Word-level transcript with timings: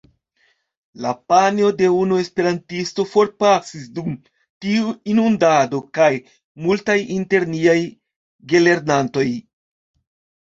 La 1.05 1.09
panjo 1.31 1.67
de 1.81 1.87
unu 2.03 2.15
esperantisto 2.21 3.03
forpasis 3.09 3.83
dum 3.97 4.15
tiu 4.65 4.93
inundado, 5.15 5.81
kaj 5.97 6.09
multaj 6.65 6.97
inter 7.19 7.45
niaj 7.51 7.77
gelernantoj. 8.55 9.27